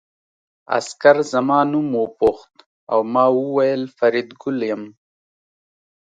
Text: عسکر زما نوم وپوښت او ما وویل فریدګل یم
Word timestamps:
عسکر 0.77 1.17
زما 1.31 1.59
نوم 1.71 1.87
وپوښت 2.03 2.55
او 2.91 2.99
ما 3.13 3.25
وویل 3.37 3.83
فریدګل 3.97 4.57
یم 4.71 4.83